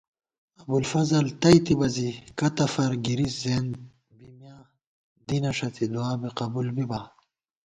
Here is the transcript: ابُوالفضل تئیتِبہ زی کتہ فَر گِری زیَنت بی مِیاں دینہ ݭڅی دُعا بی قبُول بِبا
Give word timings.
ابُوالفضل 0.61 1.25
تئیتِبہ 1.41 1.87
زی 1.95 2.09
کتہ 2.39 2.65
فَر 2.73 2.91
گِری 3.05 3.27
زیَنت 3.41 3.73
بی 4.17 4.27
مِیاں 4.39 4.61
دینہ 5.27 5.51
ݭڅی 5.57 5.85
دُعا 5.93 6.13
بی 6.21 6.29
قبُول 6.39 6.67
بِبا 6.75 6.99